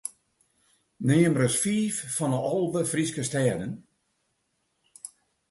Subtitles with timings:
[1.07, 3.73] Neam ris fiif fan ’e alve Fryske stêden.